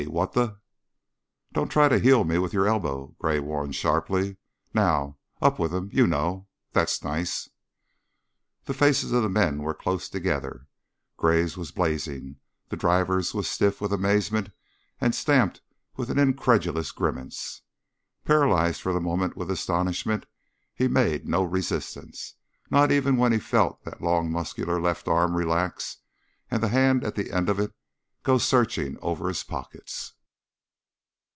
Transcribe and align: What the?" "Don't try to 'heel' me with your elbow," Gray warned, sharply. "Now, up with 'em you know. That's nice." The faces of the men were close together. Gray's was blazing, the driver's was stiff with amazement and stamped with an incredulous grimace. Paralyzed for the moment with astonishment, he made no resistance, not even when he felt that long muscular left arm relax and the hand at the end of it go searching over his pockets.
What 0.09 0.33
the?" 0.33 0.57
"Don't 1.53 1.69
try 1.69 1.87
to 1.87 1.99
'heel' 1.99 2.23
me 2.23 2.39
with 2.39 2.53
your 2.53 2.67
elbow," 2.67 3.15
Gray 3.19 3.39
warned, 3.39 3.75
sharply. 3.75 4.37
"Now, 4.73 5.19
up 5.43 5.59
with 5.59 5.75
'em 5.75 5.91
you 5.93 6.07
know. 6.07 6.47
That's 6.73 7.03
nice." 7.03 7.49
The 8.65 8.73
faces 8.73 9.11
of 9.11 9.21
the 9.21 9.29
men 9.29 9.61
were 9.61 9.75
close 9.75 10.09
together. 10.09 10.65
Gray's 11.17 11.55
was 11.55 11.71
blazing, 11.71 12.37
the 12.69 12.75
driver's 12.75 13.35
was 13.35 13.47
stiff 13.47 13.79
with 13.79 13.93
amazement 13.93 14.49
and 14.99 15.13
stamped 15.13 15.61
with 15.97 16.09
an 16.09 16.17
incredulous 16.17 16.91
grimace. 16.91 17.61
Paralyzed 18.25 18.81
for 18.81 18.93
the 18.93 19.01
moment 19.01 19.37
with 19.37 19.51
astonishment, 19.51 20.25
he 20.73 20.87
made 20.87 21.27
no 21.27 21.43
resistance, 21.43 22.33
not 22.71 22.91
even 22.91 23.17
when 23.17 23.31
he 23.31 23.37
felt 23.39 23.83
that 23.83 24.01
long 24.01 24.31
muscular 24.31 24.81
left 24.81 25.07
arm 25.07 25.35
relax 25.37 25.97
and 26.49 26.63
the 26.63 26.69
hand 26.69 27.03
at 27.03 27.13
the 27.13 27.29
end 27.31 27.49
of 27.49 27.59
it 27.59 27.71
go 28.23 28.37
searching 28.37 28.99
over 29.01 29.29
his 29.29 29.41
pockets. 29.43 30.13